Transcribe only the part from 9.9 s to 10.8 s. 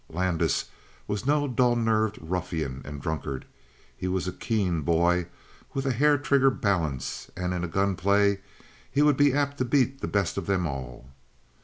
the best of them